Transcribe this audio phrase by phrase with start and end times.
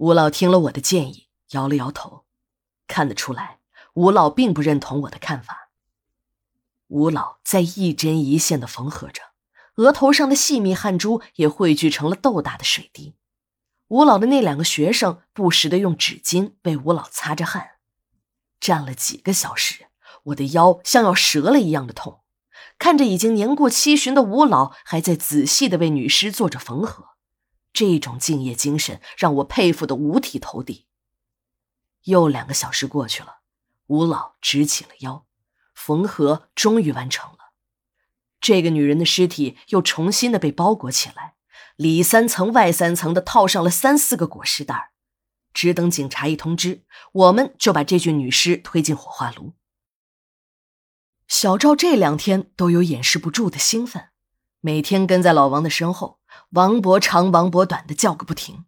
[0.00, 2.24] 吴老听了我的建议，摇了摇头，
[2.86, 3.58] 看得出来，
[3.92, 5.68] 吴老并不认同我的看法。
[6.86, 9.20] 吴老在一针一线的缝合着，
[9.74, 13.14] 额头上的细密汗珠也汇聚成了豆大的水滴。
[13.88, 17.72] 吴老的那两个学生不时的用纸巾为吴老擦着汗，
[18.58, 19.88] 站了几个小时，
[20.22, 22.22] 我的腰像要折了一样的痛。
[22.78, 27.09] 看着已经年过七旬的吴老，还在仔细的为女尸做着缝合。
[27.72, 30.86] 这种敬业精神让我佩服的五体投地。
[32.04, 33.40] 又两个小时过去了，
[33.86, 35.26] 吴老直起了腰，
[35.74, 37.52] 缝合终于完成了。
[38.40, 41.34] 这个女人的尸体又重新的被包裹起来，
[41.76, 44.92] 里三层外三层的套上了三四个裹尸袋
[45.52, 49.54] 只等警察一通知，我们就把这具女尸推进火化炉。
[51.28, 54.08] 小赵这两天都有掩饰不住的兴奋，
[54.60, 56.19] 每天跟在老王的身后。
[56.50, 58.64] 王伯长，王伯短的叫个不停。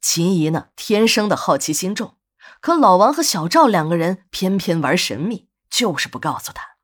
[0.00, 2.16] 秦姨呢，天生的好奇心重，
[2.60, 6.76] 可老王和小赵两个人偏偏玩神秘，就是不告诉他。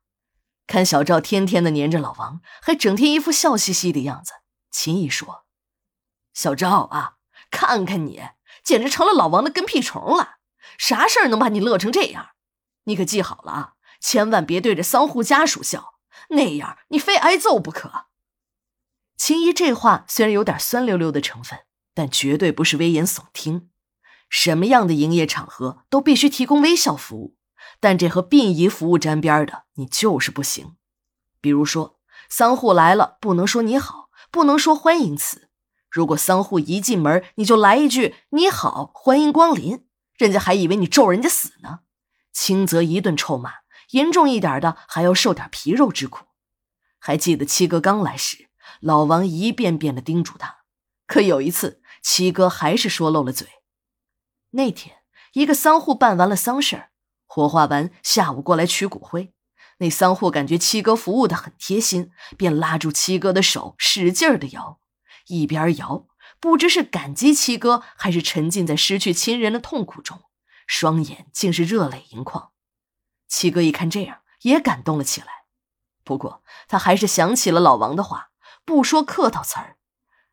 [0.67, 4.33] 看小赵天天的黏着老王，还整天一副笑嘻嘻的样子。
[4.71, 5.45] 秦姨说
[6.33, 7.13] ：“小赵啊，
[7.51, 8.21] 看看你，
[8.63, 10.37] 简直成了老王的跟屁虫了。
[10.77, 12.29] 啥事儿能把你乐成这样？
[12.85, 15.95] 你可记好了啊，千万别对着丧户家属笑，
[16.29, 18.07] 那样你非挨揍不可。”
[19.25, 21.59] 秦姨这话虽然有点酸溜溜的成分，
[21.93, 23.69] 但绝对不是危言耸听。
[24.29, 27.37] 什么样的营业场合都必须提供微笑服务，
[27.79, 30.75] 但这和殡仪服务沾边的，你就是不行。
[31.39, 35.47] 比如说，丧户来了，不能说你好，不能说欢迎词。
[35.89, 39.85] 如果丧户一进门你就来一句你好，欢迎光临，
[40.17, 41.79] 人家还以为你咒人家死呢。
[42.33, 43.53] 轻则一顿臭骂，
[43.91, 46.25] 严重一点的还要受点皮肉之苦。
[46.99, 48.49] 还记得七哥刚来时。
[48.79, 50.59] 老王一遍遍的叮嘱他，
[51.07, 53.47] 可有一次七哥还是说漏了嘴。
[54.51, 54.97] 那天
[55.33, 56.89] 一个丧户办完了丧事
[57.25, 59.33] 火化完下午过来取骨灰，
[59.79, 64.79] 那丧户感觉七哥服务的很贴心，便拉住七哥的手使劲的摇，
[65.27, 66.07] 一边摇
[66.39, 70.21] 不知是感激七哥，还是沉浸在失去亲人的痛苦中，
[70.67, 72.51] 双眼竟是热泪盈眶。
[73.27, 75.45] 七哥一看这样，也感动了起来，
[76.03, 78.32] 不过他还是想起了老王的话。
[78.65, 79.77] 不说客套词儿，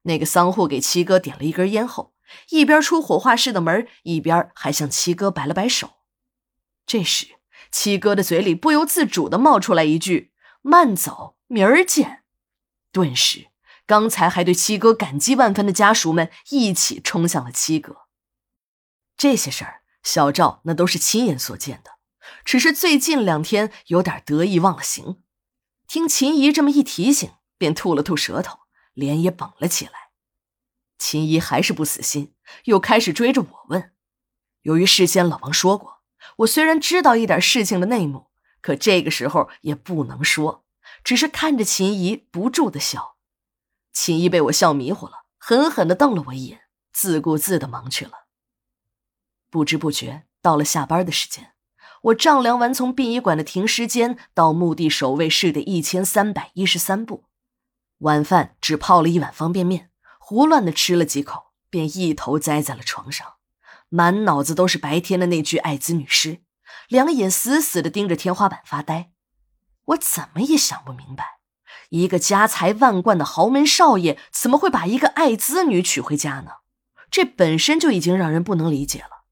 [0.03, 2.15] 那个丧户给七哥点了一根烟后，
[2.51, 5.95] 一边出火化室的门，一边还向七哥摆了摆手。
[6.87, 7.37] 这时，
[7.71, 10.33] 七哥的嘴里不由自主的冒出来一句
[10.63, 12.23] ：“慢走，明儿见。”
[12.93, 13.49] 顿时，
[13.87, 18.07] 刚才还对七哥感激万分的家属们一起冲向了七哥。
[19.17, 21.93] 这些事儿，小赵那都是亲眼所见的，
[22.45, 25.23] 只是最近两天有点得意忘了形。
[25.87, 27.33] 听秦姨这么一提醒。
[27.61, 28.61] 便吐了吐舌头，
[28.95, 29.93] 脸也绷了起来。
[30.97, 32.35] 秦姨还是不死心，
[32.65, 33.93] 又开始追着我问。
[34.63, 36.01] 由于事先老王说过，
[36.39, 38.31] 我虽然知道一点事情的内幕，
[38.63, 40.65] 可这个时候也不能说，
[41.05, 43.19] 只是看着秦姨不住的笑。
[43.93, 46.63] 秦姨被我笑迷糊了，狠狠的瞪了我一眼，
[46.95, 48.13] 自顾自的忙去了。
[49.51, 51.53] 不知不觉到了下班的时间，
[52.05, 57.27] 我丈量完从殡仪馆的停尸间到墓地守卫室的一千三百一十三步。
[58.01, 63.35] 晚饭只泡了一碗方便面，胡乱的吃了几口，便一头栽在了床上，
[63.89, 66.41] 满脑子都是白天的那具艾滋女尸，
[66.89, 69.11] 两眼死死的盯着天花板发呆。
[69.87, 71.41] 我怎么也想不明白，
[71.91, 76.53] 一个家财万贯的豪门少爷怎么会把一个艾滋女娶回家呢？
[77.11, 79.25] 这本身就已经让人不能理解了。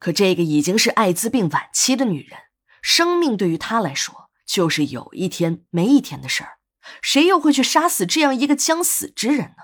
[0.00, 2.38] 可这个已经是艾滋病晚期的女人，
[2.82, 6.57] 生命对于她来说就是有一天没一天的事儿。
[7.02, 9.62] 谁又会去杀死这样一个将死之人呢？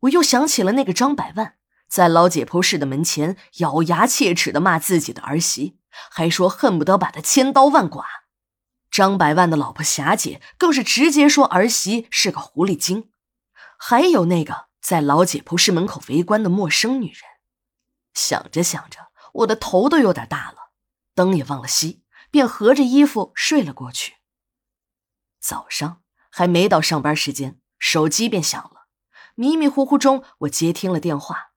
[0.00, 1.56] 我又想起了那个张百万，
[1.88, 5.78] 在老解剖室的门前咬牙切齿的骂自己的儿媳，
[6.10, 8.04] 还说恨不得把她千刀万剐。
[8.90, 13.10] 张百万的老婆霞姐更是直接说儿媳是个狐狸精。
[13.78, 17.20] 还有那个在老解剖室门口围观的陌生女人。
[18.14, 20.70] 想着想着，我的头都有点大了，
[21.14, 24.14] 灯也忘了熄，便合着衣服睡了过去。
[25.40, 26.02] 早上。
[26.38, 28.88] 还没到上班时间，手机便响了。
[29.36, 31.52] 迷迷糊糊中，我接听了电话。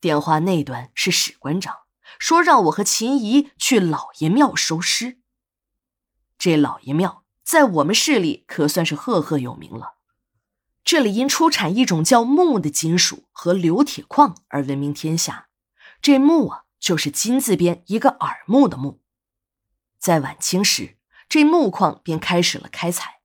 [0.00, 1.78] 电话那端是史馆长，
[2.20, 5.18] 说让我和秦姨去老爷庙收尸。
[6.38, 9.94] 这老爷庙在我们市里可算是赫赫有名了。
[10.84, 15.48] 这里因出产一种叫木的金属和硫铁矿而闻名天下。
[16.00, 19.00] 这木啊，就是金字边一个耳目的木。
[19.98, 23.22] 在晚清时，这木矿便开始了开采。